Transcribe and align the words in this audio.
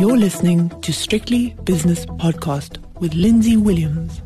You're 0.00 0.16
listening 0.16 0.70
to 0.80 0.94
Strictly 0.94 1.50
Business 1.64 2.06
Podcast 2.06 2.78
with 3.00 3.12
Lindsay 3.12 3.58
Williams. 3.58 4.22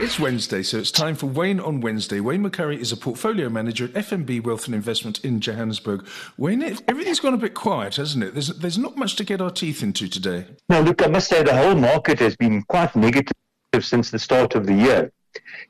It's 0.00 0.20
Wednesday, 0.20 0.62
so 0.62 0.76
it's 0.76 0.90
time 0.90 1.14
for 1.14 1.24
Wayne 1.24 1.60
on 1.60 1.80
Wednesday. 1.80 2.20
Wayne 2.20 2.44
McCurrie 2.44 2.78
is 2.78 2.92
a 2.92 2.96
portfolio 2.98 3.48
manager 3.48 3.86
at 3.86 3.92
FNB 3.94 4.44
Wealth 4.44 4.66
and 4.66 4.74
Investment 4.74 5.24
in 5.24 5.40
Johannesburg. 5.40 6.06
Wayne, 6.36 6.62
everything's 6.86 7.20
gone 7.20 7.32
a 7.32 7.38
bit 7.38 7.54
quiet, 7.54 7.96
hasn't 7.96 8.22
it? 8.22 8.34
There's, 8.34 8.48
there's 8.48 8.76
not 8.76 8.98
much 8.98 9.16
to 9.16 9.24
get 9.24 9.40
our 9.40 9.50
teeth 9.50 9.82
into 9.82 10.10
today. 10.10 10.44
No, 10.68 10.82
look, 10.82 11.02
I 11.02 11.06
must 11.06 11.30
say 11.30 11.42
the 11.42 11.56
whole 11.56 11.74
market 11.74 12.18
has 12.18 12.36
been 12.36 12.62
quite 12.64 12.94
negative 12.94 13.32
since 13.80 14.10
the 14.10 14.18
start 14.18 14.56
of 14.56 14.66
the 14.66 14.74
year. 14.74 15.10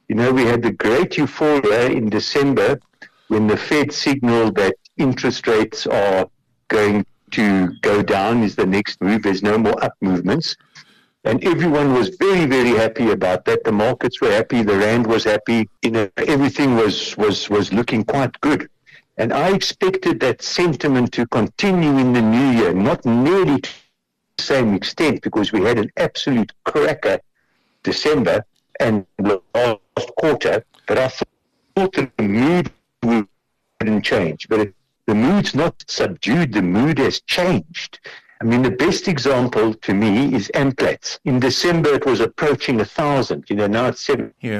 You 0.08 0.16
know, 0.16 0.32
we 0.32 0.46
had 0.46 0.62
the 0.62 0.72
great 0.72 1.16
euphoria 1.16 1.90
in 1.90 2.10
December 2.10 2.80
when 3.28 3.46
the 3.46 3.56
Fed 3.56 3.92
signaled 3.92 4.56
that 4.56 4.74
interest 4.96 5.46
rates 5.46 5.86
are 5.86 6.28
going 6.66 7.06
to 7.32 7.68
go 7.82 8.02
down 8.02 8.42
is 8.42 8.56
the 8.56 8.66
next 8.66 9.00
move. 9.00 9.22
There's 9.22 9.42
no 9.42 9.58
more 9.58 9.82
up 9.84 9.94
movements. 10.00 10.56
And 11.24 11.42
everyone 11.44 11.94
was 11.94 12.10
very, 12.10 12.46
very 12.46 12.70
happy 12.70 13.10
about 13.10 13.44
that. 13.46 13.64
The 13.64 13.72
markets 13.72 14.20
were 14.20 14.30
happy. 14.30 14.62
The 14.62 14.78
rand 14.78 15.06
was 15.06 15.24
happy. 15.24 15.68
You 15.82 15.90
know, 15.90 16.10
everything 16.16 16.76
was, 16.76 17.16
was, 17.16 17.50
was 17.50 17.72
looking 17.72 18.04
quite 18.04 18.40
good. 18.40 18.70
And 19.18 19.32
I 19.32 19.52
expected 19.52 20.20
that 20.20 20.42
sentiment 20.42 21.12
to 21.14 21.26
continue 21.26 21.98
in 21.98 22.12
the 22.12 22.22
new 22.22 22.50
year, 22.58 22.72
not 22.72 23.04
nearly 23.04 23.60
to 23.60 23.70
the 24.36 24.42
same 24.42 24.74
extent 24.74 25.22
because 25.22 25.52
we 25.52 25.62
had 25.62 25.78
an 25.78 25.90
absolute 25.96 26.52
cracker 26.64 27.18
December 27.82 28.44
and 28.78 29.04
last 29.18 30.14
quarter. 30.16 30.64
But 30.86 30.98
I 30.98 31.08
thought 31.08 31.94
the 31.94 32.10
mood 32.22 32.70
wouldn't 33.02 34.04
change. 34.04 34.48
But 34.48 34.60
it, 34.60 34.74
the 35.08 35.14
mood's 35.14 35.54
not 35.54 35.82
subdued, 35.88 36.52
the 36.52 36.60
mood 36.60 36.98
has 36.98 37.20
changed. 37.22 37.98
I 38.42 38.44
mean, 38.44 38.60
the 38.60 38.70
best 38.70 39.08
example 39.08 39.72
to 39.72 39.94
me 39.94 40.34
is 40.34 40.50
Amplats. 40.54 41.18
In 41.24 41.40
December, 41.40 41.94
it 41.94 42.04
was 42.04 42.20
approaching 42.20 42.78
a 42.82 42.84
thousand. 42.84 43.46
You 43.48 43.56
know, 43.56 43.66
now 43.66 43.86
it's 43.86 44.02
seven 44.02 44.34
yeah. 44.42 44.58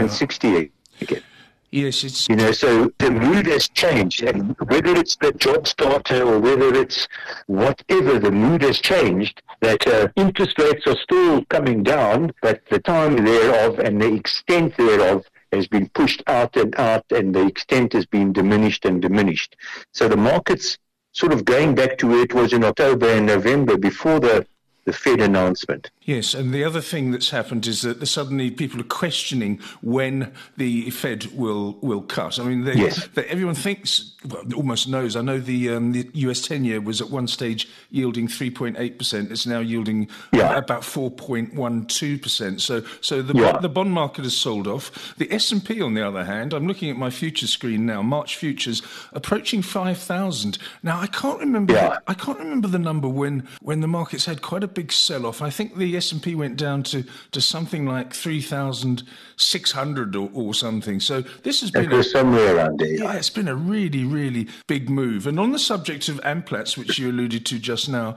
again. 1.02 1.22
Yes, 1.70 2.02
it's 2.02 2.30
you 2.30 2.36
know, 2.36 2.50
so 2.52 2.90
the 2.96 3.10
mood 3.10 3.46
has 3.46 3.68
changed, 3.68 4.22
and 4.22 4.56
whether 4.70 4.96
it's 4.96 5.16
the 5.16 5.32
job 5.32 5.68
starter 5.68 6.22
or 6.22 6.38
whether 6.38 6.74
it's 6.74 7.06
whatever, 7.46 8.18
the 8.18 8.30
mood 8.30 8.62
has 8.62 8.78
changed. 8.78 9.42
That 9.60 9.86
uh, 9.86 10.08
interest 10.16 10.58
rates 10.58 10.86
are 10.86 10.96
still 10.96 11.44
coming 11.50 11.82
down, 11.82 12.32
but 12.40 12.62
the 12.70 12.78
time 12.78 13.22
thereof 13.22 13.80
and 13.80 14.00
the 14.00 14.14
extent 14.14 14.78
thereof 14.78 15.26
has 15.52 15.66
been 15.66 15.88
pushed 15.90 16.22
out 16.26 16.56
and 16.56 16.78
out, 16.78 17.04
and 17.10 17.34
the 17.34 17.46
extent 17.46 17.92
has 17.92 18.06
been 18.06 18.32
diminished 18.32 18.84
and 18.84 19.00
diminished. 19.00 19.56
So 19.92 20.08
the 20.08 20.16
market's 20.16 20.78
sort 21.12 21.32
of 21.32 21.44
going 21.44 21.74
back 21.74 21.98
to 21.98 22.06
where 22.06 22.22
it 22.22 22.34
was 22.34 22.52
in 22.52 22.64
October 22.64 23.08
and 23.10 23.26
November 23.26 23.76
before 23.76 24.20
the, 24.20 24.46
the 24.84 24.92
Fed 24.92 25.20
announcement. 25.20 25.90
Yes, 26.08 26.32
and 26.32 26.54
the 26.54 26.64
other 26.64 26.80
thing 26.80 27.10
that's 27.10 27.28
happened 27.28 27.66
is 27.66 27.82
that 27.82 28.04
suddenly 28.06 28.50
people 28.50 28.80
are 28.80 28.84
questioning 28.84 29.60
when 29.82 30.32
the 30.56 30.88
Fed 30.88 31.26
will 31.34 31.76
will 31.82 32.00
cut. 32.00 32.38
I 32.38 32.44
mean, 32.44 32.64
they, 32.64 32.76
yes. 32.76 33.08
they, 33.08 33.26
everyone 33.26 33.54
thinks, 33.54 34.14
well, 34.26 34.42
almost 34.56 34.88
knows. 34.88 35.16
I 35.16 35.20
know 35.20 35.38
the, 35.38 35.68
um, 35.68 35.92
the 35.92 36.08
US 36.14 36.40
ten-year 36.40 36.80
was 36.80 37.02
at 37.02 37.10
one 37.10 37.28
stage 37.28 37.68
yielding 37.90 38.26
3.8 38.26 38.96
percent. 38.96 39.30
It's 39.30 39.46
now 39.46 39.58
yielding 39.58 40.08
yeah. 40.32 40.56
about 40.56 40.80
4.12 40.80 42.22
percent. 42.22 42.62
So, 42.62 42.82
so 43.02 43.20
the 43.20 43.38
yeah. 43.38 43.58
the 43.58 43.68
bond 43.68 43.92
market 43.92 44.24
has 44.24 44.34
sold 44.34 44.66
off. 44.66 45.14
The 45.18 45.30
S 45.30 45.52
and 45.52 45.62
P, 45.62 45.82
on 45.82 45.92
the 45.92 46.08
other 46.08 46.24
hand, 46.24 46.54
I'm 46.54 46.66
looking 46.66 46.88
at 46.88 46.96
my 46.96 47.10
future 47.10 47.46
screen 47.46 47.84
now. 47.84 48.00
March 48.00 48.36
futures 48.36 48.80
approaching 49.12 49.60
5,000. 49.60 50.56
Now, 50.82 51.00
I 51.00 51.06
can't 51.06 51.40
remember. 51.40 51.74
Yeah. 51.74 51.98
I 52.06 52.14
can't 52.14 52.38
remember 52.38 52.68
the 52.68 52.78
number 52.78 53.08
when 53.08 53.46
when 53.60 53.82
the 53.82 53.88
markets 53.88 54.24
had 54.24 54.40
quite 54.40 54.64
a 54.64 54.68
big 54.68 54.90
sell-off. 54.90 55.42
I 55.42 55.50
think 55.50 55.76
the 55.76 55.97
S&P 55.98 56.34
went 56.34 56.56
down 56.56 56.82
to, 56.84 57.04
to 57.32 57.40
something 57.40 57.86
like 57.86 58.14
3,600 58.14 60.16
or, 60.16 60.30
or 60.32 60.54
something. 60.54 61.00
So 61.00 61.20
this 61.20 61.60
has 61.60 61.70
been... 61.70 61.92
A, 61.92 62.02
somewhere 62.02 62.56
around 62.56 62.80
there. 62.80 62.88
Yeah, 62.88 63.14
it's 63.14 63.30
been 63.30 63.48
a 63.48 63.54
really, 63.54 64.04
really 64.04 64.48
big 64.66 64.88
move. 64.88 65.26
And 65.26 65.38
on 65.38 65.52
the 65.52 65.58
subject 65.58 66.08
of 66.08 66.20
Amplats, 66.24 66.76
which 66.76 66.98
you 66.98 67.10
alluded 67.10 67.44
to 67.46 67.58
just 67.58 67.88
now, 67.88 68.16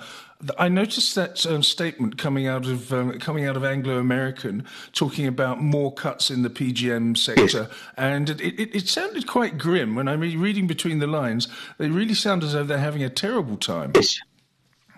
I 0.57 0.69
noticed 0.69 1.13
that 1.15 1.45
um, 1.45 1.61
statement 1.61 2.17
coming 2.17 2.47
out 2.47 2.65
of 2.65 2.91
um, 2.91 3.19
coming 3.19 3.45
out 3.45 3.55
of 3.55 3.63
Anglo 3.63 3.99
American, 3.99 4.65
talking 4.91 5.27
about 5.27 5.61
more 5.61 5.93
cuts 5.93 6.31
in 6.31 6.41
the 6.41 6.49
PGM 6.49 7.15
sector, 7.15 7.69
and 7.95 8.27
it, 8.27 8.41
it, 8.41 8.75
it, 8.75 8.87
sounded 8.87 9.27
quite 9.27 9.59
grim. 9.59 9.93
When 9.93 10.07
I'm 10.07 10.19
reading 10.19 10.65
between 10.65 10.97
the 10.97 11.05
lines, 11.05 11.47
they 11.77 11.89
really 11.89 12.15
sound 12.15 12.43
as 12.43 12.53
though 12.53 12.63
they're 12.63 12.79
having 12.79 13.03
a 13.03 13.09
terrible 13.09 13.57
time. 13.57 13.91
Yes 13.93 14.19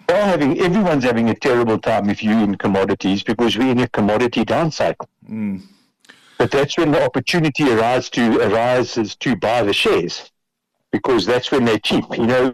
are 0.10 0.26
having 0.26 0.60
everyone's 0.60 1.04
having 1.04 1.30
a 1.30 1.36
terrible 1.36 1.80
time 1.80 2.10
if 2.10 2.24
you're 2.24 2.40
in 2.40 2.56
commodities 2.56 3.24
because 3.24 3.58
we're 3.58 3.72
in 3.72 3.80
a 3.80 3.88
commodity 3.90 4.44
down 4.44 4.72
cycle. 4.72 5.08
Mm. 5.30 5.62
But 6.38 6.52
that's 6.52 6.78
when 6.78 6.92
the 6.92 7.04
opportunity 7.04 7.72
arises 7.72 8.10
to 8.12 8.40
arises 8.42 9.16
to 9.18 9.36
buy 9.36 9.64
the 9.64 9.74
shares 9.74 10.32
because 10.92 11.26
that's 11.26 11.52
when 11.52 11.66
they're 11.66 11.80
cheap, 11.80 12.06
you 12.18 12.28
know. 12.28 12.54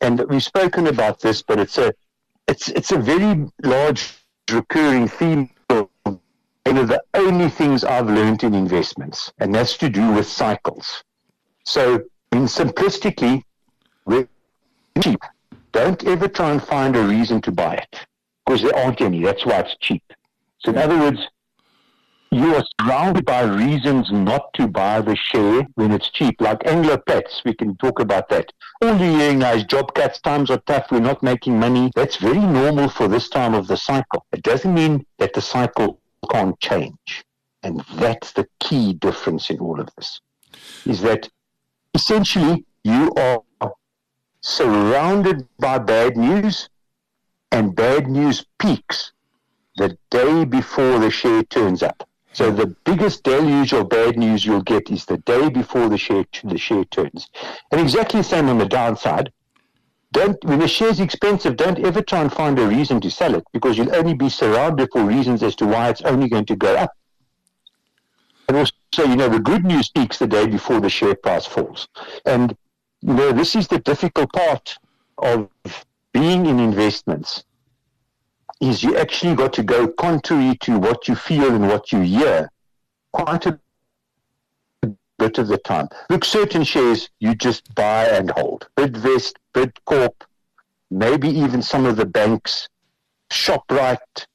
And 0.00 0.20
we've 0.28 0.42
spoken 0.42 0.86
about 0.86 1.20
this, 1.20 1.42
but 1.42 1.60
it's 1.60 1.78
a 1.78 1.92
it's 2.48 2.68
it's 2.68 2.92
a 2.92 2.98
very 2.98 3.46
large 3.62 4.14
recurring 4.50 5.08
theme. 5.08 5.50
One 5.68 6.76
of 6.76 6.88
the 6.88 7.02
only 7.14 7.48
things 7.48 7.84
I've 7.84 8.06
learned 8.06 8.44
in 8.44 8.54
investments, 8.54 9.32
and 9.38 9.54
that's 9.54 9.76
to 9.78 9.88
do 9.88 10.12
with 10.12 10.26
cycles. 10.26 11.02
So, 11.64 12.04
in 12.32 12.44
simplistically, 12.44 13.42
we're 14.04 14.28
cheap 15.02 15.20
don't 15.72 16.04
ever 16.04 16.28
try 16.28 16.50
and 16.50 16.62
find 16.62 16.96
a 16.96 17.02
reason 17.02 17.40
to 17.42 17.52
buy 17.52 17.74
it 17.74 18.06
because 18.44 18.62
there 18.62 18.76
aren't 18.76 19.00
any. 19.00 19.22
That's 19.22 19.44
why 19.44 19.60
it's 19.60 19.76
cheap. 19.80 20.02
So, 20.58 20.72
in 20.72 20.78
other 20.78 20.98
words, 20.98 21.20
you 22.32 22.54
are 22.54 22.64
surrounded 22.80 23.24
by 23.24 23.42
reasons 23.42 24.10
not 24.12 24.52
to 24.54 24.68
buy 24.68 25.00
the 25.00 25.16
share 25.16 25.66
when 25.74 25.90
it's 25.90 26.10
cheap, 26.10 26.40
like 26.40 26.64
Anglo 26.64 26.96
Pets. 26.98 27.42
We 27.44 27.54
can 27.54 27.76
talk 27.78 27.98
about 27.98 28.28
that. 28.28 28.52
All 28.82 28.96
you're 28.96 29.18
hearing 29.18 29.40
now 29.40 29.54
is 29.54 29.64
job 29.64 29.94
cuts, 29.94 30.20
times 30.20 30.50
are 30.50 30.62
tough, 30.66 30.86
we're 30.90 31.00
not 31.00 31.22
making 31.22 31.58
money. 31.58 31.90
That's 31.96 32.16
very 32.16 32.38
normal 32.38 32.88
for 32.88 33.08
this 33.08 33.28
time 33.28 33.54
of 33.54 33.66
the 33.66 33.76
cycle. 33.76 34.24
It 34.32 34.42
doesn't 34.42 34.72
mean 34.72 35.04
that 35.18 35.34
the 35.34 35.40
cycle 35.40 36.00
can't 36.30 36.58
change. 36.60 37.24
And 37.62 37.80
that's 37.94 38.32
the 38.32 38.46
key 38.60 38.94
difference 38.94 39.50
in 39.50 39.58
all 39.58 39.80
of 39.80 39.88
this, 39.96 40.20
is 40.86 41.02
that 41.02 41.28
essentially 41.94 42.64
you 42.84 43.12
are 43.16 43.42
surrounded 44.42 45.46
by 45.58 45.78
bad 45.78 46.16
news, 46.16 46.68
and 47.52 47.74
bad 47.74 48.08
news 48.08 48.46
peaks 48.58 49.12
the 49.76 49.96
day 50.10 50.44
before 50.44 50.98
the 50.98 51.10
share 51.10 51.42
turns 51.44 51.82
up. 51.82 52.08
So 52.32 52.50
the 52.50 52.66
biggest 52.84 53.24
deluge 53.24 53.72
of 53.72 53.88
bad 53.88 54.16
news 54.16 54.44
you'll 54.44 54.62
get 54.62 54.90
is 54.90 55.04
the 55.04 55.18
day 55.18 55.48
before 55.48 55.88
the 55.88 55.98
share 55.98 56.24
the 56.44 56.58
share 56.58 56.84
turns. 56.84 57.26
And 57.72 57.80
exactly 57.80 58.20
the 58.20 58.24
same 58.24 58.48
on 58.48 58.58
the 58.58 58.66
downside. 58.66 59.32
Don't 60.12 60.42
when 60.44 60.58
the 60.58 60.68
share's 60.68 61.00
expensive, 61.00 61.56
don't 61.56 61.78
ever 61.78 62.02
try 62.02 62.20
and 62.20 62.32
find 62.32 62.58
a 62.58 62.66
reason 62.66 63.00
to 63.00 63.10
sell 63.10 63.34
it 63.34 63.44
because 63.52 63.76
you'll 63.76 63.94
only 63.94 64.14
be 64.14 64.28
surrounded 64.28 64.88
for 64.92 65.02
reasons 65.02 65.42
as 65.42 65.56
to 65.56 65.66
why 65.66 65.88
it's 65.88 66.02
only 66.02 66.28
going 66.28 66.46
to 66.46 66.56
go 66.56 66.74
up. 66.76 66.92
And 68.48 68.56
also, 68.56 68.72
you 68.98 69.16
know, 69.16 69.28
the 69.28 69.38
good 69.38 69.64
news 69.64 69.90
peaks 69.90 70.18
the 70.18 70.26
day 70.26 70.46
before 70.46 70.80
the 70.80 70.90
share 70.90 71.14
price 71.14 71.46
falls. 71.46 71.86
And 72.26 72.56
you 73.02 73.14
know, 73.14 73.32
this 73.32 73.56
is 73.56 73.68
the 73.68 73.78
difficult 73.78 74.32
part 74.32 74.76
of 75.18 75.48
being 76.12 76.46
in 76.46 76.58
investments 76.58 77.44
is 78.60 78.82
you 78.82 78.96
actually 78.96 79.34
got 79.34 79.52
to 79.54 79.62
go 79.62 79.88
contrary 79.88 80.56
to 80.60 80.78
what 80.78 81.08
you 81.08 81.14
feel 81.14 81.54
and 81.54 81.66
what 81.66 81.92
you 81.92 82.00
hear 82.00 82.50
quite 83.12 83.46
a 83.46 83.58
bit 85.18 85.38
of 85.38 85.48
the 85.48 85.58
time. 85.58 85.88
Look, 86.10 86.24
certain 86.24 86.64
shares 86.64 87.08
you 87.20 87.34
just 87.34 87.74
buy 87.74 88.04
and 88.06 88.30
hold. 88.30 88.68
Bidvest, 88.76 89.34
Bidcorp, 89.54 90.14
maybe 90.90 91.28
even 91.28 91.62
some 91.62 91.86
of 91.86 91.96
the 91.96 92.06
banks, 92.06 92.68
ShopRite, 93.30 94.26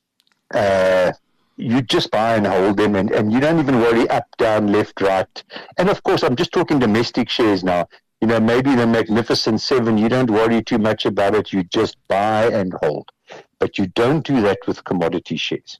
uh, 0.53 1.11
you 1.57 1.81
just 1.81 2.11
buy 2.11 2.35
and 2.35 2.47
hold 2.47 2.77
them 2.77 2.95
and, 2.95 3.11
and 3.11 3.31
you 3.31 3.39
don't 3.39 3.59
even 3.59 3.79
worry 3.79 4.09
up, 4.09 4.25
down, 4.37 4.71
left, 4.71 5.01
right. 5.01 5.43
And 5.77 5.89
of 5.89 6.03
course, 6.03 6.23
I'm 6.23 6.35
just 6.35 6.51
talking 6.51 6.79
domestic 6.79 7.29
shares 7.29 7.63
now 7.63 7.87
you 8.21 8.27
know, 8.27 8.39
maybe 8.39 8.73
the 8.75 8.87
Magnificent 8.87 9.61
Seven, 9.61 9.97
you 9.97 10.09
don't 10.09 10.29
worry 10.29 10.63
too 10.63 10.77
much 10.77 11.05
about 11.05 11.35
it. 11.35 11.51
You 11.51 11.63
just 11.63 11.97
buy 12.07 12.47
and 12.47 12.73
hold. 12.81 13.09
But 13.59 13.77
you 13.77 13.87
don't 13.87 14.25
do 14.25 14.41
that 14.41 14.59
with 14.67 14.83
commodity 14.83 15.37
shares. 15.37 15.79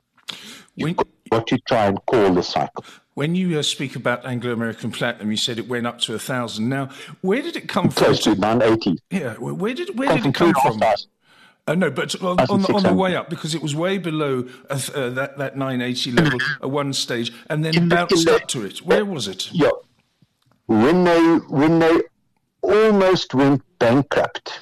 What 0.75 0.87
You've 0.87 0.97
got 1.31 1.47
to 1.47 1.57
try 1.59 1.85
and 1.85 2.05
call 2.05 2.33
the 2.33 2.43
cycle. 2.43 2.83
When 3.13 3.33
you 3.33 3.57
uh, 3.57 3.61
speak 3.61 3.95
about 3.95 4.25
Anglo 4.25 4.51
American 4.51 4.91
Platinum, 4.91 5.31
you 5.31 5.37
said 5.37 5.57
it 5.57 5.69
went 5.69 5.87
up 5.87 5.99
to 6.01 6.13
a 6.13 6.19
thousand. 6.19 6.67
Now, 6.67 6.89
where 7.21 7.41
did 7.41 7.55
it 7.55 7.69
come 7.69 7.89
Close 7.89 8.23
from? 8.23 8.35
Close 8.35 8.35
to 8.35 8.41
980. 8.41 8.99
Yeah, 9.09 9.33
where 9.35 9.73
did 9.73 9.97
where 9.97 10.13
did 10.13 10.25
it 10.25 10.35
come 10.35 10.53
from? 10.53 10.81
Uh, 11.67 11.73
no, 11.73 11.89
but 11.89 12.21
on, 12.21 12.39
on, 12.41 12.65
on, 12.75 12.83
the 12.83 12.93
way 12.93 13.15
up, 13.15 13.27
because 13.27 13.55
it 13.55 13.61
was 13.61 13.73
way 13.73 13.97
below 13.97 14.47
uh, 14.69 14.79
uh, 14.93 15.09
that, 15.09 15.37
that 15.39 15.57
980 15.57 16.11
level 16.11 16.39
at 16.61 16.69
one 16.69 16.93
stage, 16.93 17.33
and 17.49 17.65
then 17.65 17.89
bounced 17.89 18.27
up 18.27 18.47
to 18.49 18.63
it. 18.63 18.79
Where 18.79 19.03
was 19.03 19.27
it? 19.27 19.51
Yeah, 19.51 19.71
when 20.67 21.05
they 21.05 21.19
when 21.47 21.79
they 21.79 22.01
almost 22.65 23.33
went 23.33 23.61
bankrupt. 23.79 24.59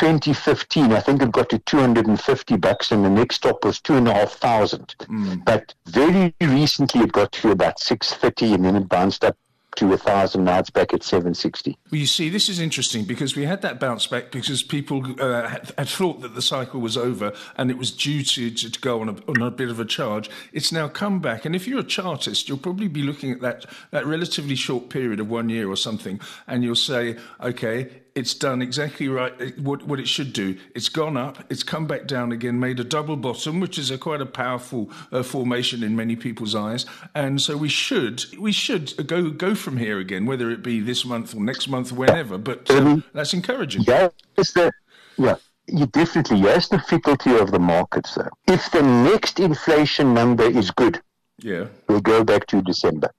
2015, 0.00 0.92
I 0.92 1.00
think 1.00 1.20
it 1.20 1.30
got 1.30 1.50
to 1.50 1.58
250 1.58 2.56
bucks, 2.56 2.90
and 2.90 3.04
the 3.04 3.10
next 3.10 3.36
stop 3.36 3.62
was 3.64 3.80
two 3.80 3.96
and 3.96 4.08
a 4.08 4.14
half 4.14 4.32
thousand. 4.32 4.94
Mm. 5.00 5.44
But 5.44 5.74
very 5.86 6.34
recently, 6.40 7.02
it 7.02 7.12
got 7.12 7.32
to 7.32 7.50
about 7.50 7.78
630, 7.78 8.54
and 8.54 8.64
then 8.64 8.76
it 8.76 8.88
bounced 8.88 9.24
up 9.24 9.36
to 9.76 9.92
a 9.92 9.96
thousand 9.96 10.48
it's 10.48 10.70
back 10.70 10.92
at 10.92 11.02
760 11.02 11.78
well 11.90 11.98
you 11.98 12.06
see 12.06 12.28
this 12.28 12.48
is 12.48 12.58
interesting 12.58 13.04
because 13.04 13.36
we 13.36 13.44
had 13.44 13.62
that 13.62 13.78
bounce 13.78 14.06
back 14.06 14.30
because 14.30 14.62
people 14.62 15.04
uh, 15.20 15.48
had, 15.48 15.72
had, 15.78 15.88
thought 15.88 16.20
that 16.22 16.34
the 16.34 16.42
cycle 16.42 16.80
was 16.80 16.96
over 16.96 17.32
and 17.56 17.70
it 17.70 17.78
was 17.78 17.90
due 17.90 18.22
to, 18.22 18.50
to, 18.50 18.70
to 18.70 18.80
go 18.80 19.00
on 19.00 19.08
a, 19.08 19.12
on 19.28 19.42
a, 19.42 19.50
bit 19.50 19.68
of 19.68 19.78
a 19.78 19.84
charge. 19.84 20.30
It's 20.52 20.72
now 20.72 20.88
come 20.88 21.20
back. 21.20 21.44
And 21.44 21.54
if 21.54 21.66
you're 21.66 21.80
a 21.80 21.84
chartist 21.84 22.48
you'll 22.48 22.58
probably 22.58 22.88
be 22.88 23.02
looking 23.02 23.30
at 23.30 23.40
that 23.40 23.66
that 23.90 24.06
relatively 24.06 24.54
short 24.54 24.88
period 24.88 25.20
of 25.20 25.28
one 25.30 25.48
year 25.48 25.68
or 25.68 25.76
something 25.76 26.20
and 26.46 26.64
you'll 26.64 26.74
say 26.74 27.16
okay 27.40 27.99
it's 28.14 28.34
done 28.34 28.62
exactly 28.62 29.08
right 29.08 29.58
what, 29.58 29.82
what 29.86 30.00
it 30.00 30.08
should 30.08 30.32
do. 30.32 30.56
It's 30.74 30.88
gone 30.88 31.16
up, 31.16 31.44
it's 31.50 31.62
come 31.62 31.86
back 31.86 32.06
down 32.06 32.32
again, 32.32 32.58
made 32.58 32.80
a 32.80 32.84
double 32.84 33.16
bottom, 33.16 33.60
which 33.60 33.78
is 33.78 33.90
a 33.90 33.98
quite 33.98 34.20
a 34.20 34.26
powerful 34.26 34.90
uh, 35.12 35.22
formation 35.22 35.82
in 35.82 35.96
many 35.96 36.16
people's 36.16 36.54
eyes. 36.54 36.86
And 37.14 37.40
so 37.40 37.56
we 37.56 37.68
should 37.68 38.24
we 38.38 38.52
should 38.52 39.06
go 39.06 39.30
go 39.30 39.54
from 39.54 39.76
here 39.76 39.98
again, 39.98 40.26
whether 40.26 40.50
it 40.50 40.62
be 40.62 40.80
this 40.80 41.04
month 41.04 41.34
or 41.34 41.42
next 41.42 41.68
month, 41.68 41.92
whenever. 41.92 42.38
But 42.38 42.70
uh, 42.70 42.98
that's 43.12 43.34
encouraging. 43.34 43.82
Yeah, 43.86 44.08
it's 44.36 44.52
the 44.52 44.72
yeah. 45.16 45.36
You 45.72 45.86
definitely, 45.86 46.38
yes, 46.38 46.66
the 46.66 46.78
difficulty 46.78 47.36
of 47.36 47.52
the 47.52 47.60
markets, 47.60 48.16
though. 48.16 48.28
If 48.48 48.72
the 48.72 48.82
next 48.82 49.38
inflation 49.38 50.12
number 50.14 50.42
is 50.42 50.72
good, 50.72 51.00
yeah, 51.38 51.66
we'll 51.88 52.00
go 52.00 52.24
back 52.24 52.46
to 52.48 52.60
December. 52.60 53.12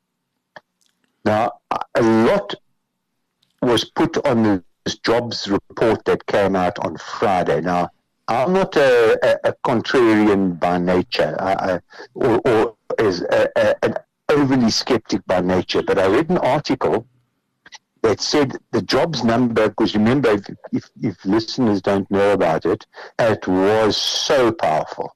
Now, 1.24 1.52
a 1.96 2.02
lot 2.02 2.56
was 3.62 3.86
put 3.86 4.18
on 4.26 4.44
the 4.44 4.64
jobs 5.04 5.48
report 5.48 6.04
that 6.06 6.26
came 6.26 6.56
out 6.56 6.80
on 6.80 6.98
Friday. 6.98 7.62
Now, 7.62 7.90
I'm 8.28 8.54
not 8.54 8.76
a, 8.76 9.18
a, 9.24 9.50
a 9.50 9.54
contrarian 9.66 10.60
by 10.60 10.78
nature, 10.78 11.36
I, 11.40 11.54
I, 11.54 11.80
or, 12.14 12.40
or 12.46 12.76
as 12.98 13.22
a, 13.22 13.86
an 13.86 13.96
overly 14.30 14.72
skeptic 14.72 15.26
by 15.26 15.42
nature, 15.42 15.84
but 15.84 16.00
I 16.00 16.08
read 16.08 16.30
an 16.30 16.38
article 16.38 17.06
that 18.02 18.20
said 18.20 18.58
the 18.72 18.82
jobs 18.82 19.24
number, 19.24 19.70
because 19.70 19.96
remember, 19.96 20.32
if, 20.32 20.46
if, 20.72 20.90
if, 21.02 21.26
listeners 21.26 21.82
don't 21.82 22.10
know 22.10 22.32
about 22.32 22.66
it, 22.66 22.86
it 23.20 23.48
was 23.48 23.96
so 23.98 24.52
powerful. 24.52 25.16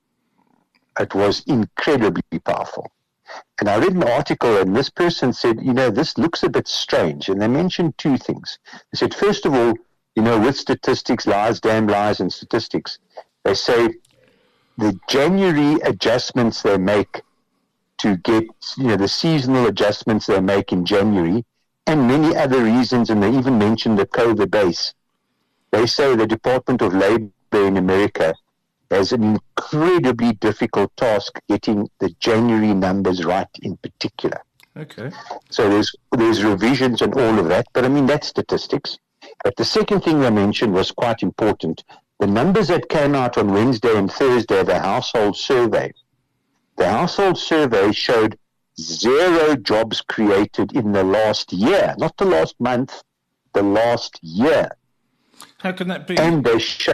It 0.99 1.15
was 1.15 1.43
incredibly 1.47 2.39
powerful. 2.39 2.91
And 3.59 3.69
I 3.69 3.77
read 3.77 3.93
an 3.93 4.03
article, 4.03 4.57
and 4.57 4.75
this 4.75 4.89
person 4.89 5.33
said, 5.33 5.61
you 5.61 5.73
know, 5.73 5.89
this 5.89 6.17
looks 6.17 6.43
a 6.43 6.49
bit 6.49 6.67
strange. 6.67 7.29
And 7.29 7.41
they 7.41 7.47
mentioned 7.47 7.97
two 7.97 8.17
things. 8.17 8.59
They 8.91 8.97
said, 8.97 9.13
first 9.13 9.45
of 9.45 9.53
all, 9.53 9.73
you 10.15 10.23
know, 10.23 10.39
with 10.39 10.57
statistics, 10.57 11.27
lies, 11.27 11.59
damn 11.59 11.87
lies, 11.87 12.19
and 12.19 12.31
statistics, 12.31 12.99
they 13.43 13.53
say 13.53 13.95
the 14.77 14.99
January 15.07 15.79
adjustments 15.83 16.61
they 16.61 16.77
make 16.77 17.21
to 17.99 18.17
get, 18.17 18.43
you 18.77 18.87
know, 18.87 18.97
the 18.97 19.07
seasonal 19.07 19.67
adjustments 19.67 20.27
they 20.27 20.41
make 20.41 20.71
in 20.71 20.85
January, 20.85 21.45
and 21.87 22.07
many 22.07 22.35
other 22.35 22.63
reasons, 22.63 23.09
and 23.09 23.21
they 23.21 23.29
even 23.29 23.57
mentioned 23.57 23.97
the 23.97 24.07
COVID 24.07 24.51
base. 24.51 24.93
They 25.71 25.85
say 25.85 26.15
the 26.15 26.27
Department 26.27 26.81
of 26.81 26.93
Labor 26.93 27.29
in 27.53 27.77
America 27.77 28.33
has 28.95 29.11
an 29.11 29.23
incredibly 29.23 30.33
difficult 30.33 30.95
task 30.97 31.39
getting 31.47 31.89
the 31.99 32.09
January 32.19 32.73
numbers 32.73 33.23
right 33.25 33.47
in 33.61 33.77
particular. 33.77 34.41
Okay. 34.77 35.11
So 35.49 35.69
there's 35.69 35.95
there's 36.11 36.43
revisions 36.43 37.01
and 37.01 37.13
all 37.13 37.39
of 37.39 37.47
that, 37.47 37.65
but 37.73 37.85
I 37.85 37.87
mean 37.87 38.05
that's 38.05 38.27
statistics. 38.27 38.97
But 39.43 39.55
the 39.55 39.65
second 39.65 40.01
thing 40.01 40.23
I 40.23 40.29
mentioned 40.29 40.73
was 40.73 40.91
quite 40.91 41.23
important. 41.23 41.83
The 42.19 42.27
numbers 42.27 42.67
that 42.69 42.89
came 42.89 43.15
out 43.15 43.37
on 43.37 43.53
Wednesday 43.53 43.95
and 43.95 44.11
Thursday, 44.11 44.63
the 44.63 44.79
household 44.79 45.37
survey. 45.37 45.93
The 46.77 46.89
household 46.89 47.37
survey 47.37 47.91
showed 47.91 48.37
zero 48.79 49.55
jobs 49.55 50.01
created 50.01 50.73
in 50.73 50.91
the 50.91 51.03
last 51.03 51.53
year, 51.53 51.95
not 51.97 52.17
the 52.17 52.25
last 52.25 52.55
month, 52.59 53.03
the 53.53 53.63
last 53.63 54.19
year. 54.21 54.69
How 55.59 55.71
can 55.71 55.87
that 55.87 56.07
be? 56.07 56.17
And 56.17 56.43
they 56.43 56.59
showed, 56.59 56.93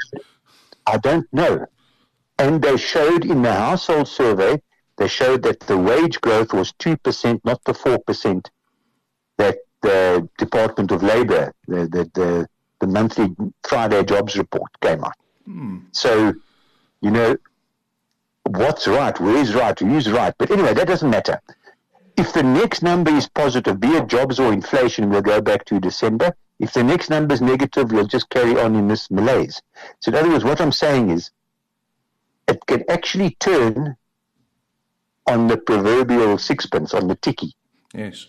I 0.85 0.97
don't 0.97 1.27
know. 1.33 1.65
And 2.37 2.61
they 2.61 2.77
showed 2.77 3.25
in 3.25 3.41
the 3.41 3.53
household 3.53 4.07
survey, 4.07 4.61
they 4.97 5.07
showed 5.07 5.43
that 5.43 5.61
the 5.61 5.77
wage 5.77 6.19
growth 6.21 6.53
was 6.53 6.73
2%, 6.73 7.41
not 7.43 7.63
the 7.63 7.73
4% 7.73 8.45
that 9.37 9.57
the 9.81 10.29
Department 10.37 10.91
of 10.91 11.01
Labor, 11.01 11.51
the, 11.67 11.87
the, 11.87 12.11
the, 12.13 12.47
the 12.79 12.87
monthly 12.87 13.35
Friday 13.63 14.03
jobs 14.03 14.37
report 14.37 14.71
came 14.81 15.03
out. 15.03 15.15
Hmm. 15.45 15.79
So, 15.91 16.33
you 17.01 17.11
know, 17.11 17.35
what's 18.43 18.87
right, 18.87 19.19
where's 19.19 19.53
right, 19.55 19.77
who's 19.79 20.09
right. 20.09 20.33
But 20.37 20.51
anyway, 20.51 20.73
that 20.73 20.87
doesn't 20.87 21.09
matter. 21.09 21.39
If 22.17 22.33
the 22.33 22.43
next 22.43 22.83
number 22.83 23.11
is 23.11 23.27
positive, 23.27 23.79
be 23.79 23.89
it 23.89 24.07
jobs 24.07 24.39
or 24.39 24.53
inflation, 24.53 25.09
we'll 25.09 25.21
go 25.21 25.41
back 25.41 25.65
to 25.65 25.79
December. 25.79 26.35
If 26.59 26.73
the 26.73 26.83
next 26.83 27.09
number 27.09 27.33
is 27.33 27.41
negative, 27.41 27.91
we'll 27.91 28.05
just 28.05 28.29
carry 28.29 28.59
on 28.59 28.75
in 28.75 28.87
this 28.87 29.09
malaise. 29.09 29.61
So, 30.01 30.11
in 30.11 30.15
other 30.15 30.29
words, 30.29 30.43
what 30.43 30.61
I'm 30.61 30.71
saying 30.71 31.09
is 31.09 31.31
it 32.51 32.65
can 32.65 32.83
actually 32.89 33.31
turn 33.39 33.95
on 35.27 35.47
the 35.47 35.57
proverbial 35.57 36.37
sixpence, 36.37 36.93
on 36.93 37.07
the 37.07 37.15
ticky. 37.15 37.53
Yes. 37.93 38.27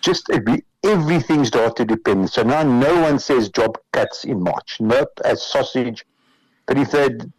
Just 0.00 0.30
every, 0.30 0.64
everything's 0.84 1.50
data 1.50 1.84
dependent. 1.84 2.30
So 2.30 2.42
now 2.42 2.62
no 2.62 3.00
one 3.00 3.18
says 3.18 3.50
job 3.50 3.78
cuts 3.92 4.24
in 4.24 4.42
March, 4.42 4.80
not 4.80 5.08
as 5.24 5.42
sausage. 5.42 6.04
But 6.66 6.78
if 6.78 6.92
the 6.92 7.30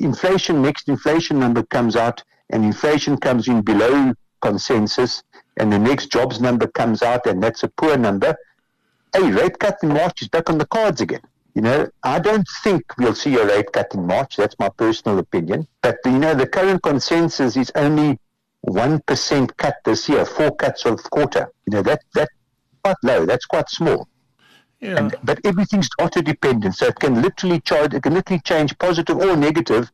inflation, 0.00 0.62
next 0.62 0.88
inflation 0.88 1.38
number 1.38 1.62
comes 1.64 1.96
out 1.96 2.22
and 2.50 2.64
inflation 2.64 3.16
comes 3.16 3.48
in 3.48 3.62
below 3.62 4.14
consensus 4.40 5.22
and 5.56 5.72
the 5.72 5.78
next 5.78 6.12
jobs 6.12 6.40
number 6.40 6.66
comes 6.66 7.02
out 7.02 7.26
and 7.26 7.42
that's 7.42 7.62
a 7.62 7.68
poor 7.68 7.96
number, 7.96 8.36
a 9.14 9.22
rate 9.22 9.58
cut 9.58 9.78
in 9.82 9.90
March 9.90 10.22
is 10.22 10.28
back 10.28 10.50
on 10.50 10.58
the 10.58 10.66
cards 10.66 11.00
again. 11.00 11.22
You 11.54 11.62
know, 11.62 11.88
I 12.02 12.18
don't 12.18 12.46
think 12.62 12.82
we'll 12.98 13.14
see 13.14 13.36
a 13.36 13.46
rate 13.46 13.72
cut 13.72 13.94
in 13.94 14.06
March. 14.06 14.36
That's 14.36 14.58
my 14.58 14.70
personal 14.70 15.18
opinion. 15.18 15.66
But, 15.82 15.98
you 16.04 16.18
know, 16.18 16.34
the 16.34 16.46
current 16.46 16.82
consensus 16.82 17.56
is 17.56 17.70
only 17.74 18.18
1% 18.66 19.56
cut 19.56 19.76
this 19.84 20.08
year, 20.08 20.24
four 20.24 20.54
cuts 20.56 20.86
of 20.86 21.02
quarter. 21.10 21.52
You 21.66 21.74
know, 21.74 21.82
that 21.82 22.00
that's 22.14 22.32
quite 22.82 22.96
low. 23.02 23.26
That's 23.26 23.44
quite 23.44 23.68
small. 23.68 24.08
Yeah. 24.80 24.96
And, 24.96 25.14
but 25.22 25.40
everything's 25.44 25.88
auto 26.00 26.22
dependent. 26.22 26.74
So 26.74 26.86
it 26.86 26.98
can 26.98 27.20
literally 27.20 27.60
charge, 27.60 27.94
it 27.94 28.02
can 28.02 28.14
literally 28.14 28.40
change 28.40 28.76
positive 28.78 29.16
or 29.18 29.36
negative 29.36 29.90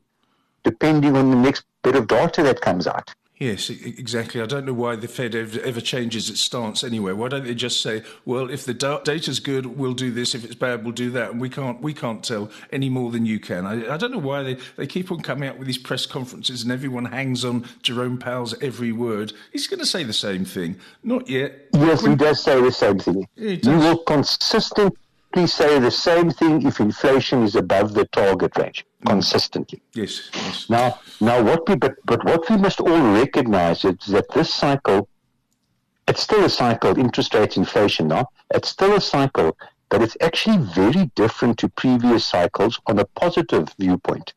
depending 0.65 1.17
on 1.17 1.31
the 1.31 1.37
next 1.37 1.65
bit 1.83 1.97
of 1.97 2.07
data 2.09 2.43
that 2.43 2.61
comes 2.61 2.87
out. 2.87 3.15
Yes, 3.39 3.71
exactly. 3.71 4.41
I 4.41 4.47
don't 4.47 4.67
know 4.67 4.73
why 4.73 4.97
the 4.97 5.07
Fed 5.07 5.37
ever, 5.37 5.61
ever, 5.61 5.81
changes 5.81 6.29
its 6.29 6.41
stance 6.41 6.83
anyway. 6.83 7.13
Why 7.13 7.29
don't 7.29 7.45
they 7.45 7.55
just 7.55 7.81
say, 7.81 8.03
"Well, 8.25 8.51
if 8.51 8.65
the 8.65 8.75
da- 8.75 9.01
data's 9.03 9.39
good, 9.39 9.65
we'll 9.79 9.95
do 9.95 10.11
this. 10.11 10.35
If 10.35 10.45
it's 10.45 10.57
bad, 10.57 10.83
we'll 10.83 10.93
do 10.93 11.11
that." 11.11 11.31
And 11.31 11.41
we 11.41 11.49
can't 11.49 11.81
we 11.81 11.95
can't 11.95 12.25
tell 12.25 12.51
any 12.73 12.89
more 12.89 13.13
than 13.13 13.27
you 13.27 13.39
can. 13.39 13.65
I, 13.65 13.95
I 13.95 13.97
don't 13.97 14.11
know 14.11 14.19
why 14.19 14.43
they, 14.43 14.57
they 14.77 14.89
keep 14.89 15.13
on 15.13 15.21
coming 15.21 15.49
out 15.49 15.57
with 15.57 15.69
these 15.69 15.79
press 15.79 16.05
conferences 16.05 16.65
and 16.65 16.73
everyone 16.73 17.05
hangs 17.05 17.45
on 17.45 17.65
Jerome 17.83 18.19
Powell's 18.19 18.61
every 18.61 18.91
word. 18.91 19.33
He's 19.53 19.69
going 19.69 19.81
to 19.81 19.87
say 19.87 20.03
the 20.03 20.13
same 20.13 20.45
thing. 20.45 20.77
Not 21.05 21.29
yet. 21.29 21.69
Yes, 21.75 22.05
he 22.05 22.17
does 22.17 22.43
say 22.43 22.61
the 22.61 22.73
same 22.73 22.99
thing. 22.99 23.29
You 23.37 23.79
will 23.79 23.99
consistently 25.33 25.47
say 25.47 25.79
the 25.79 25.91
same 25.91 26.31
thing 26.31 26.67
if 26.67 26.81
inflation 26.81 27.43
is 27.43 27.55
above 27.55 27.95
the 27.95 28.07
target 28.07 28.57
range 28.57 28.85
mm. 29.03 29.11
consistently. 29.11 29.83
Yes, 29.95 30.31
yes. 30.33 30.71
Now, 30.71 31.01
now 31.21 31.43
what 31.43 31.69
we 31.69 31.77
but 31.77 31.95
but 32.05 32.25
what 32.25 32.49
we 32.49 32.57
must 32.57 32.81
all 32.81 33.13
recognise 33.13 33.85
is 33.85 33.97
that 34.09 34.27
this 34.35 34.53
cycle, 34.53 35.09
it's 36.07 36.23
still 36.23 36.45
a 36.45 36.51
cycle. 36.51 36.99
Interest 36.99 37.35
rates, 37.35 37.57
inflation. 37.57 38.09
Now, 38.09 38.29
it's 38.55 38.69
still 38.69 38.95
a 38.95 39.01
cycle, 39.01 39.57
but 39.91 40.03
it's 40.03 40.17
actually 40.21 40.59
very 40.59 41.11
different 41.15 41.59
to 41.59 41.69
previous 41.69 42.25
cycles 42.25 42.81
on 42.87 42.99
a 42.99 43.05
positive 43.05 43.69
viewpoint. 43.79 44.35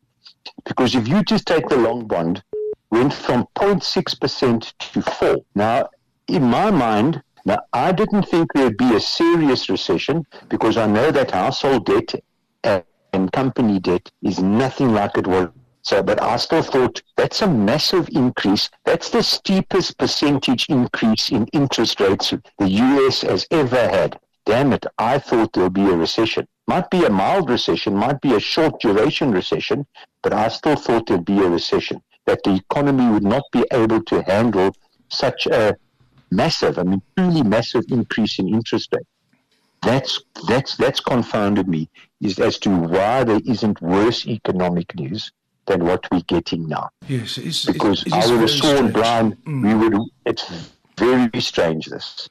Because 0.66 0.96
if 0.96 1.08
you 1.08 1.24
just 1.24 1.46
take 1.46 1.68
the 1.70 1.78
long 1.78 2.08
bond, 2.08 2.44
went 2.90 3.14
from 3.14 3.48
0.6 3.56 4.20
percent 4.20 4.74
to 4.80 5.02
four. 5.02 5.38
Now, 5.56 5.90
in 6.28 6.44
my 6.44 6.72
mind, 6.72 7.24
now 7.46 7.60
I 7.74 7.92
didn't 7.92 8.24
think 8.24 8.54
there'd 8.54 8.78
be 8.78 8.96
a 8.96 9.00
serious 9.00 9.70
recession 9.70 10.26
because 10.50 10.78
I 10.78 10.88
know 10.88 11.12
that 11.12 11.32
household 11.32 11.86
debt 11.86 12.16
and 13.14 13.32
company 13.32 13.80
debt 13.80 14.12
is 14.22 14.40
nothing 14.40 14.94
like 14.94 15.18
it 15.18 15.28
was. 15.28 15.50
So, 15.84 16.04
but 16.04 16.22
I 16.22 16.38
still 16.38 16.62
thought 16.62 17.02
that's 17.18 17.42
a 17.42 17.48
massive 17.48 18.08
increase. 18.10 18.70
That's 18.86 19.10
the 19.10 19.24
steepest 19.24 19.98
percentage 19.98 20.68
increase 20.70 21.32
in 21.32 21.48
interest 21.54 22.00
rates 22.00 22.34
the 22.60 22.70
US 22.70 23.22
has 23.22 23.48
ever 23.50 23.90
had. 23.90 24.20
Damn 24.46 24.74
it, 24.74 24.86
I 25.00 25.18
thought 25.18 25.54
there'll 25.54 25.72
be 25.72 25.90
a 25.90 25.98
recession. 25.98 26.48
Might 26.68 26.90
be 26.92 27.06
a 27.06 27.10
mild 27.10 27.50
recession, 27.50 27.96
might 27.96 28.22
be 28.22 28.36
a 28.36 28.40
short 28.40 28.80
duration 28.80 29.32
recession, 29.32 29.88
but 30.22 30.34
I 30.34 30.48
still 30.50 30.76
thought 30.76 31.08
there'd 31.08 31.26
be 31.26 31.40
a 31.40 31.50
recession. 31.50 32.02
That 32.28 32.44
the 32.44 32.56
economy 32.56 33.10
would 33.12 33.24
not 33.24 33.44
be 33.52 33.66
able 33.72 34.04
to 34.04 34.22
handle 34.24 34.76
such 35.10 35.48
a 35.48 35.76
massive, 36.32 36.80
I 36.80 36.84
mean, 36.84 37.02
truly 37.18 37.44
massive 37.44 37.86
increase 37.90 38.40
in 38.40 38.48
interest 38.48 38.90
rate. 38.94 39.06
that's 39.84 40.22
that's 40.48 40.76
that's 40.78 41.00
confounded 41.00 41.68
me 41.68 41.90
is 42.22 42.40
as 42.40 42.60
to 42.60 42.70
why 42.70 43.24
there 43.24 43.42
isn't 43.46 43.82
worse 43.82 44.28
economic 44.28 44.96
news 44.96 45.32
than 45.66 45.86
what 45.86 46.08
we're 46.12 46.22
getting 46.22 46.68
now. 46.68 46.90
Yes, 47.08 47.38
it's, 47.38 47.66
because 47.66 48.04
it, 48.06 48.14
I 48.14 48.26
would 48.30 48.42
have 48.42 48.50
sworn, 48.50 48.92
Brian, 48.92 49.36
mm. 49.46 49.64
we 49.68 49.74
would. 49.90 50.00
It's 50.26 50.46
very 50.98 51.42
strange. 51.42 51.88
This. 51.88 52.30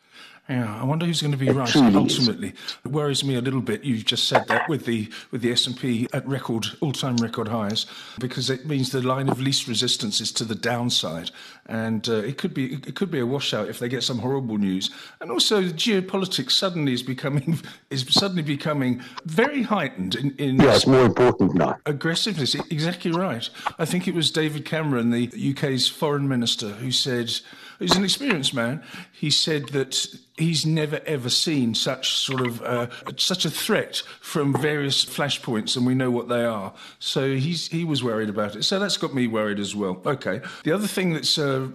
Yeah, 0.50 0.80
I 0.80 0.84
wonder 0.84 1.06
who's 1.06 1.22
going 1.22 1.30
to 1.30 1.38
be 1.38 1.46
it 1.46 1.52
right 1.52 1.76
ultimately. 1.76 2.48
Is. 2.48 2.76
It 2.84 2.90
worries 2.90 3.22
me 3.22 3.36
a 3.36 3.40
little 3.40 3.60
bit. 3.60 3.84
You've 3.84 4.04
just 4.04 4.26
said 4.26 4.48
that 4.48 4.68
with 4.68 4.84
the 4.84 5.08
with 5.30 5.42
the 5.42 5.52
S 5.52 5.68
and 5.68 5.78
P 5.78 6.08
at 6.12 6.26
record 6.26 6.66
all 6.80 6.90
time 6.90 7.16
record 7.18 7.46
highs, 7.46 7.86
because 8.18 8.50
it 8.50 8.66
means 8.66 8.90
the 8.90 9.00
line 9.00 9.28
of 9.28 9.40
least 9.40 9.68
resistance 9.68 10.20
is 10.20 10.32
to 10.32 10.44
the 10.44 10.56
downside, 10.56 11.30
and 11.66 12.08
uh, 12.08 12.14
it 12.14 12.36
could 12.36 12.52
be 12.52 12.74
it 12.74 12.96
could 12.96 13.12
be 13.12 13.20
a 13.20 13.26
washout 13.26 13.68
if 13.68 13.78
they 13.78 13.88
get 13.88 14.02
some 14.02 14.18
horrible 14.18 14.58
news. 14.58 14.90
And 15.20 15.30
also, 15.30 15.62
geopolitics 15.62 16.50
suddenly 16.50 16.94
is 16.94 17.04
becoming 17.04 17.60
is 17.90 18.04
suddenly 18.10 18.42
becoming 18.42 19.02
very 19.24 19.62
heightened 19.62 20.16
in. 20.16 20.34
in 20.36 20.60
yeah, 20.60 20.74
it's 20.74 20.86
more 20.86 21.06
important 21.06 21.54
now. 21.54 21.78
Aggressiveness, 21.86 22.56
exactly 22.56 23.12
right. 23.12 23.48
I 23.78 23.84
think 23.84 24.08
it 24.08 24.14
was 24.14 24.32
David 24.32 24.64
Cameron, 24.64 25.10
the 25.10 25.30
UK's 25.52 25.88
foreign 25.88 26.26
minister, 26.26 26.70
who 26.70 26.90
said 26.90 27.32
he's 27.80 27.96
an 27.96 28.04
experienced 28.04 28.54
man. 28.54 28.82
He 29.12 29.30
said 29.30 29.70
that 29.70 30.06
he's 30.40 30.64
never 30.64 31.00
ever 31.06 31.28
seen 31.28 31.74
such 31.74 32.16
sort 32.16 32.40
of 32.46 32.62
uh, 32.62 32.86
such 33.16 33.44
a 33.44 33.50
threat 33.50 34.02
from 34.20 34.52
various 34.54 35.04
flashpoints, 35.04 35.76
and 35.76 35.86
we 35.86 35.94
know 35.94 36.10
what 36.10 36.28
they 36.28 36.44
are. 36.44 36.72
So 36.98 37.34
he's 37.34 37.68
he 37.68 37.84
was 37.84 38.02
worried 38.02 38.28
about 38.28 38.56
it. 38.56 38.64
So 38.64 38.78
that's 38.78 38.96
got 38.96 39.14
me 39.14 39.26
worried 39.26 39.58
as 39.58 39.74
well. 39.74 40.00
Okay. 40.06 40.40
The 40.64 40.72
other 40.72 40.86
thing 40.86 41.12
that's 41.12 41.38
uh, 41.38 41.68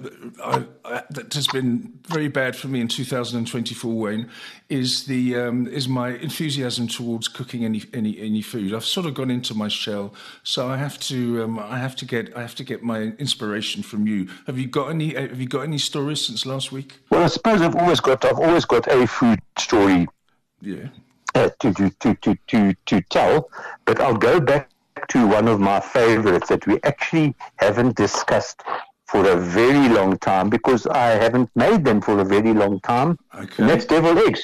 I, 0.44 0.66
I, 0.84 1.04
that 1.10 1.34
has 1.34 1.48
been 1.48 2.00
very 2.08 2.28
bad 2.28 2.56
for 2.56 2.68
me 2.68 2.82
in 2.82 2.88
2024, 2.88 3.94
Wayne, 3.94 4.30
is 4.70 5.06
the 5.06 5.36
um, 5.36 5.68
is 5.68 5.88
my 5.88 6.10
enthusiasm 6.10 6.88
towards 6.88 7.28
cooking 7.28 7.64
any 7.64 7.84
any 7.94 8.20
any 8.20 8.42
food. 8.42 8.74
I've 8.74 8.86
sort 8.86 9.06
of 9.06 9.14
gone 9.14 9.32
into 9.32 9.54
my 9.54 9.68
shell, 9.68 10.14
so 10.44 10.68
I 10.68 10.78
have 10.78 11.00
to 11.02 11.44
um, 11.44 11.60
I 11.60 11.78
have 11.78 11.96
to 11.98 12.06
get 12.06 12.36
I 12.36 12.42
have 12.42 12.56
to 12.56 12.64
get 12.64 12.84
my 12.84 13.14
inspiration 13.20 13.84
from 13.84 14.08
you. 14.08 14.28
Have 14.48 14.58
you 14.58 14.68
got 14.68 14.90
any 14.90 15.14
Have 15.14 15.40
you 15.40 15.48
got 15.48 15.62
any 15.62 15.78
stories 15.96 16.28
since 16.28 16.46
last 16.46 16.74
week? 16.74 16.90
Well, 17.10 17.24
I 17.24 17.28
suppose 17.28 17.62
I've 17.62 17.78
always 17.78 18.02
got 18.02 18.26
I've 18.26 18.44
always 18.48 18.66
got 18.66 18.86
a 18.88 19.08
food 19.08 19.40
story. 19.58 20.08
Yeah. 20.62 20.88
Uh, 21.34 21.50
to, 21.60 21.74
to, 21.74 21.90
to, 22.02 22.16
to, 22.16 22.38
to, 22.48 22.74
to 22.86 23.02
tell, 23.10 23.50
but 23.86 24.00
I'll 24.02 24.22
go 24.32 24.40
back 24.40 24.70
to 25.10 25.28
one 25.28 25.48
of 25.48 25.60
my 25.60 25.80
favorites 25.80 26.48
that 26.50 26.66
we 26.66 26.80
actually 26.84 27.36
haven't 27.58 27.96
discussed 27.96 28.62
for 29.06 29.22
a 29.30 29.36
very 29.36 29.88
long 29.90 30.18
time 30.18 30.50
because 30.50 30.88
I 30.88 31.10
haven't 31.24 31.50
made 31.56 31.84
them 31.84 32.00
for 32.02 32.20
a 32.20 32.26
very 32.26 32.54
long 32.54 32.80
time. 32.82 33.18
Okay. 33.34 33.60
And 33.60 33.70
that's 33.70 33.86
devil 33.86 34.18
eggs. 34.28 34.42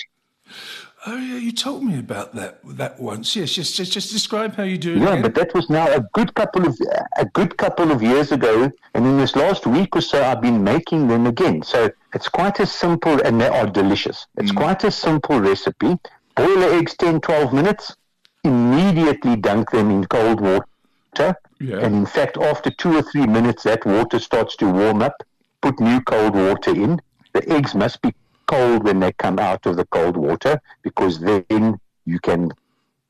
Oh 1.08 1.18
yeah, 1.18 1.38
you 1.38 1.52
told 1.52 1.84
me 1.84 1.98
about 1.98 2.36
that 2.36 2.60
that 2.78 3.00
once. 3.00 3.36
Yes, 3.36 3.52
just 3.52 3.76
just, 3.76 3.92
just 3.92 4.12
describe 4.12 4.56
how 4.56 4.64
you 4.64 4.78
do 4.78 4.94
it. 4.94 5.00
Yeah, 5.00 5.10
again. 5.10 5.22
but 5.24 5.36
that 5.36 5.54
was 5.56 5.68
now 5.68 5.88
a 5.92 6.02
good 6.14 6.36
couple 6.36 6.68
of 6.68 6.78
a 7.18 7.26
good 7.26 7.58
couple 7.58 7.92
of 7.92 8.04
years 8.04 8.32
ago, 8.32 8.72
and 8.94 9.08
in 9.08 9.18
this 9.18 9.36
last 9.36 9.66
week 9.66 9.96
or 9.96 10.02
so, 10.02 10.24
I've 10.24 10.42
been 10.42 10.64
making 10.64 11.08
them 11.08 11.26
again. 11.26 11.64
So 11.64 11.90
it's 12.14 12.30
quite 12.30 12.60
a 12.60 12.68
simple, 12.68 13.20
and 13.22 13.42
they 13.42 13.48
are 13.48 13.66
delicious. 13.66 14.28
It's 14.38 14.52
mm. 14.52 14.58
quite 14.58 14.84
a 14.84 14.92
simple 14.92 15.40
recipe. 15.40 15.98
Boil 16.36 16.60
the 16.60 16.72
eggs 16.74 16.96
10, 16.98 17.22
12 17.22 17.52
minutes. 17.52 17.96
Immediately 18.44 19.38
dunk 19.38 19.72
them 19.72 19.90
in 19.90 20.06
cold 20.06 20.40
water. 20.40 21.36
Yeah. 21.60 21.78
And 21.80 21.96
in 21.96 22.06
fact, 22.06 22.38
after 22.38 22.70
two 22.72 22.96
or 22.96 23.02
three 23.02 23.28
minutes, 23.28 23.64
that 23.64 23.86
water 23.86 24.20
starts 24.20 24.56
to 24.58 24.70
warm 24.70 25.02
up. 25.02 25.24
Put 25.62 25.80
new 25.80 26.02
cold 26.02 26.36
water 26.36 26.72
in. 26.72 27.02
The 27.34 27.48
eggs 27.50 27.76
must 27.76 28.02
be 28.02 28.14
cold 28.52 28.84
when 28.84 29.00
they 29.00 29.14
come 29.14 29.40
out 29.40 29.66
of 29.66 29.78
the 29.78 29.86
cold 29.86 30.18
water 30.18 30.60
because 30.82 31.20
then 31.20 31.80
you 32.06 32.20
can 32.20 32.52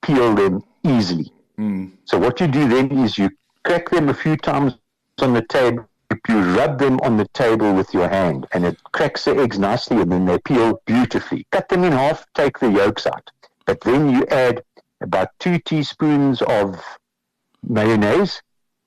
peel 0.04 0.36
them 0.36 0.64
easily. 0.84 1.32
Mm. 1.58 1.92
So 2.06 2.20
what 2.20 2.40
you 2.40 2.48
do 2.48 2.68
then 2.68 2.92
is 2.92 3.18
you 3.18 3.30
crack 3.66 3.90
them 3.90 4.10
a 4.10 4.14
few 4.14 4.38
times 4.38 4.78
on 5.20 5.34
the 5.34 5.42
table. 5.42 5.88
You 6.28 6.40
rub 6.58 6.78
them 6.78 7.00
on 7.02 7.18
the 7.18 7.28
table 7.30 7.74
with 7.74 7.94
your 7.94 8.10
hand, 8.10 8.46
and 8.52 8.66
it 8.66 8.78
cracks 8.92 9.26
the 9.26 9.36
eggs 9.38 9.58
nicely, 9.58 10.02
and 10.02 10.12
then 10.12 10.26
they 10.26 10.38
peel 10.40 10.82
beautifully. 10.86 11.48
Cut 11.52 11.70
them 11.70 11.86
in 11.86 11.94
half, 11.94 12.26
take 12.36 12.60
the 12.60 12.70
yolks 12.70 13.08
out, 13.08 13.32
but 13.66 13.80
then 13.82 14.10
you 14.10 14.26
add 14.28 14.62
about 15.02 15.30
two 15.40 15.58
teaspoons 15.60 16.42
of 16.42 16.84
mayonnaise, 17.64 18.42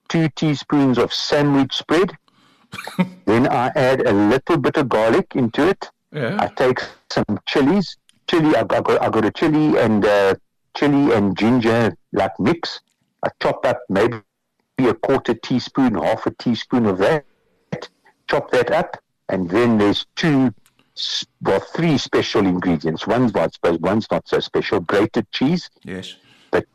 two 0.07 0.29
teaspoons 0.35 0.97
of 0.99 1.11
sandwich 1.11 1.73
spread. 1.73 2.15
then 3.25 3.47
I 3.47 3.71
add 3.75 4.05
a 4.05 4.13
little 4.13 4.57
bit 4.57 4.77
of 4.77 4.87
garlic 4.87 5.35
into 5.35 5.67
it, 5.67 5.89
yeah. 6.15 6.37
I 6.39 6.47
take 6.47 6.79
some 7.11 7.39
chilies. 7.45 7.97
Chili, 8.29 8.55
I 8.55 8.63
got, 8.63 9.01
I 9.01 9.09
got 9.09 9.25
a 9.25 9.31
chili 9.31 9.77
and 9.77 10.03
uh, 10.03 10.35
chili 10.75 11.13
and 11.13 11.37
ginger 11.37 11.95
like 12.13 12.39
mix. 12.39 12.79
I 13.23 13.29
chop 13.41 13.65
up 13.65 13.79
maybe 13.89 14.17
a 14.79 14.93
quarter 14.93 15.33
teaspoon, 15.33 15.95
half 15.95 16.25
a 16.25 16.31
teaspoon 16.31 16.85
of 16.85 16.97
that. 16.99 17.25
Chop 18.27 18.49
that 18.51 18.71
up, 18.71 18.97
and 19.29 19.49
then 19.49 19.77
there's 19.77 20.07
two, 20.15 20.51
well, 21.41 21.59
three 21.59 21.97
special 21.97 22.45
ingredients. 22.47 23.05
One's, 23.05 23.31
suppose, 23.31 23.79
one's 23.79 24.07
not 24.09 24.27
so 24.27 24.39
special. 24.39 24.79
Grated 24.79 25.29
cheese. 25.31 25.69
Yes. 25.83 26.15
But 26.49 26.65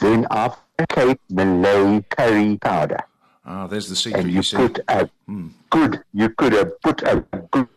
then 0.00 0.26
after 0.30 0.86
Cape 0.88 1.20
Malay 1.28 2.02
curry 2.08 2.56
powder. 2.58 3.00
Ah, 3.50 3.66
there's 3.66 3.88
the 3.88 3.96
secret. 3.96 4.24
And 4.24 4.30
you, 4.30 4.42
you 4.42 4.58
put 4.58 4.78
a 4.88 5.10
mm. 5.26 5.50
good, 5.70 6.02
you 6.12 6.28
could 6.28 6.52
have 6.52 6.78
put 6.82 7.02
a 7.02 7.24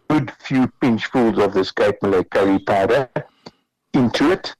good 0.10 0.34
few 0.40 0.68
pinchfuls 0.82 1.38
of 1.40 1.54
this 1.54 1.72
Cape 1.72 1.96
Malay 2.02 2.26
curry 2.26 2.60
powder 2.60 3.10
into 3.94 4.32
it. 4.32 4.54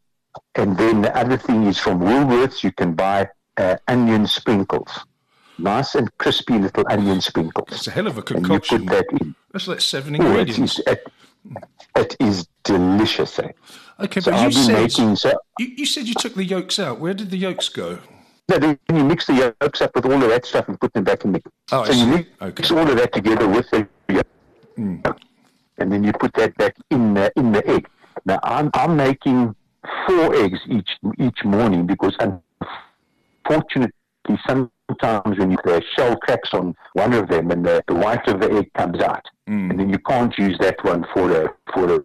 And 0.56 0.78
then 0.78 1.02
the 1.02 1.16
other 1.16 1.36
thing 1.36 1.66
is 1.68 1.78
from 1.78 2.00
Woolworths, 2.00 2.64
you 2.64 2.72
can 2.72 2.94
buy 2.94 3.30
uh, 3.58 3.76
onion 3.90 4.26
sprinkles. 4.26 5.06
Nice 5.58 5.96
and 5.96 6.10
crispy 6.18 6.58
little 6.58 6.86
onion 6.90 7.20
sprinkles. 7.20 7.68
It's 7.72 7.88
a 7.88 7.92
hell 7.92 8.08
of 8.08 8.18
a 8.18 8.22
concoction. 8.22 8.78
And 8.78 8.86
you 8.86 8.90
put 8.90 9.10
that 9.10 9.22
in. 9.22 9.36
That's 9.52 9.68
like 9.68 9.82
seven 9.82 10.16
ingredients. 10.16 10.80
Oh, 10.88 10.92
it, 10.92 11.00
is, 11.00 11.08
it, 11.98 12.14
it 12.14 12.16
is 12.22 12.48
delicious. 12.64 13.38
Eh? 13.38 13.52
Okay, 14.00 14.22
so 14.22 14.32
but 14.32 14.46
you 14.46 14.52
said, 14.54 14.82
making, 14.82 15.18
so, 15.18 15.38
you, 15.60 15.68
you 15.76 15.86
said 15.86 16.08
you 16.08 16.14
took 16.14 16.36
the 16.36 16.46
yolks 16.46 16.80
out. 16.80 17.00
Where 17.02 17.14
did 17.14 17.32
the 17.32 17.38
yolks 17.38 17.68
go? 17.68 18.00
No, 18.52 18.58
then 18.60 18.78
you 18.94 19.06
mix 19.06 19.28
the 19.28 19.56
yolks 19.62 19.82
up 19.82 19.96
with 19.96 20.06
all 20.06 20.22
of 20.22 20.30
that 20.30 20.46
stuff 20.46 20.68
and 20.68 20.78
put 20.78 20.92
them 20.94 21.06
back 21.06 21.24
in 21.24 21.32
the. 21.32 21.42
Oh, 21.72 21.86
so 21.86 21.94
you 21.94 22.06
mix 22.06 22.30
okay. 22.42 22.76
all 22.76 22.90
of 22.90 22.98
that 22.98 23.14
together 23.14 23.48
with 23.48 23.70
the 23.70 23.88
yolk, 24.10 24.28
mm. 24.78 25.20
and 25.78 25.92
then 25.92 26.04
you 26.04 26.12
put 26.12 26.34
that 26.34 26.58
back 26.58 26.76
in 26.90 27.14
the 27.14 27.32
in 27.38 27.54
the 27.54 27.66
egg. 27.66 27.88
Now 28.26 28.40
I'm 28.44 28.70
I'm 28.74 28.98
making 28.98 29.56
four 30.06 30.36
eggs 30.36 30.60
each 30.68 30.98
each 31.18 31.46
morning 31.46 31.88
because 31.88 32.14
unfortunately 33.46 33.94
sometimes 34.46 35.40
when 35.40 35.52
you, 35.52 35.58
the 35.64 35.82
shell 35.96 36.18
cracks 36.18 36.54
on 36.54 36.76
one 36.92 37.14
of 37.14 37.30
them 37.30 37.52
and 37.52 37.66
the, 37.66 37.82
the 37.88 37.96
white 37.96 38.28
of 38.28 38.42
the 38.42 38.52
egg 38.52 38.70
comes 38.74 39.00
out, 39.00 39.26
mm. 39.48 39.70
and 39.70 39.80
then 39.80 39.90
you 39.90 40.00
can't 40.00 40.38
use 40.38 40.58
that 40.60 40.84
one 40.84 41.06
for 41.14 41.32
a 41.32 41.54
for 41.74 41.96
a 41.96 42.04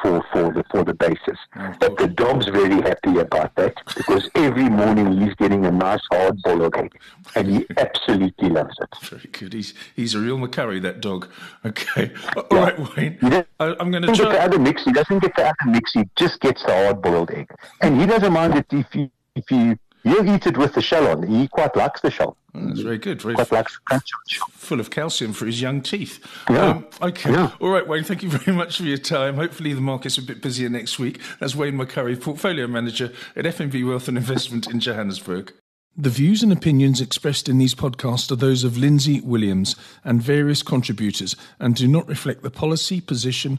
for 0.00 0.22
for 0.32 0.52
the 0.52 0.64
for 0.70 0.84
the 0.84 0.94
basis. 0.94 1.38
But 1.80 1.98
the 1.98 2.08
dog's 2.08 2.46
very 2.46 2.80
happy 2.82 3.18
about 3.18 3.54
that 3.56 3.74
because 3.96 4.28
every 4.34 4.68
morning 4.68 5.20
he's 5.20 5.34
getting 5.34 5.64
a 5.66 5.70
nice 5.70 6.00
hard 6.10 6.40
boiled 6.42 6.76
egg, 6.76 6.92
and 7.34 7.48
he 7.48 7.66
absolutely 7.76 8.50
loves 8.50 8.76
it. 8.80 8.88
Very 9.08 9.28
good. 9.32 9.52
He's 9.52 9.74
he's 9.96 10.14
a 10.14 10.18
real 10.18 10.38
McCurrie, 10.38 10.82
that 10.82 11.00
dog. 11.00 11.28
Okay. 11.64 12.12
All 12.36 12.46
yeah. 12.50 12.64
right, 12.64 12.96
Wayne. 12.96 13.18
I, 13.60 13.76
am 13.80 13.90
going 13.90 14.02
to 14.02 14.12
try. 14.12 14.16
Get 14.16 14.32
the 14.32 14.42
other 14.42 14.58
mix. 14.58 14.84
He 14.84 14.92
doesn't 14.92 15.18
get 15.18 15.34
the 15.36 15.44
other 15.44 15.66
mix. 15.66 15.92
He 15.92 16.08
just 16.16 16.40
gets 16.40 16.62
the 16.62 16.72
hard 16.72 17.02
boiled 17.02 17.30
egg, 17.30 17.50
and 17.80 18.00
he 18.00 18.06
doesn't 18.06 18.32
mind 18.32 18.54
it 18.54 18.66
if 18.70 18.94
you 18.94 19.10
if 19.34 19.50
you 19.50 19.78
you 20.04 20.34
eat 20.34 20.46
it 20.46 20.56
with 20.56 20.74
the 20.74 20.82
shell 20.82 21.06
on. 21.06 21.22
He 21.22 21.48
quite 21.48 21.74
likes 21.76 22.00
the 22.00 22.10
shell. 22.10 22.36
Oh, 22.54 22.66
that's 22.66 22.80
very 22.80 22.98
good. 22.98 23.22
Very 23.22 23.34
quite 23.34 23.52
likes 23.52 23.76
crunch 23.78 24.10
Full 24.50 24.80
of 24.80 24.90
calcium 24.90 25.32
for 25.32 25.46
his 25.46 25.60
young 25.60 25.80
teeth. 25.80 26.24
Yeah. 26.50 26.66
Um, 26.66 26.86
okay. 27.00 27.32
Yeah. 27.32 27.52
All 27.60 27.70
right, 27.70 27.86
Wayne. 27.86 28.04
Thank 28.04 28.22
you 28.22 28.28
very 28.38 28.56
much 28.56 28.78
for 28.78 28.84
your 28.84 28.98
time. 28.98 29.36
Hopefully, 29.36 29.72
the 29.72 29.80
market's 29.80 30.18
a 30.18 30.22
bit 30.22 30.42
busier 30.42 30.68
next 30.68 30.98
week. 30.98 31.20
That's 31.40 31.54
Wayne 31.54 31.74
McCurrie, 31.78 32.20
Portfolio 32.20 32.66
Manager 32.66 33.12
at 33.36 33.44
FNB 33.44 33.86
Wealth 33.88 34.08
and 34.08 34.16
Investment 34.16 34.68
in 34.68 34.80
Johannesburg. 34.80 35.52
The 35.94 36.08
views 36.08 36.42
and 36.42 36.50
opinions 36.50 37.02
expressed 37.02 37.50
in 37.50 37.58
these 37.58 37.74
podcasts 37.74 38.32
are 38.32 38.36
those 38.36 38.64
of 38.64 38.78
Lindsay 38.78 39.20
Williams 39.20 39.76
and 40.04 40.22
various 40.22 40.62
contributors 40.62 41.36
and 41.58 41.74
do 41.74 41.86
not 41.86 42.08
reflect 42.08 42.42
the 42.42 42.50
policy, 42.50 42.98
position, 43.02 43.58